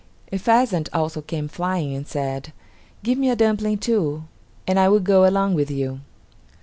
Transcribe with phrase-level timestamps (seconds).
[0.31, 2.53] A pheasant also came flying and said,
[3.03, 4.23] "Give me a dumpling too,
[4.65, 5.99] and I will go along with you."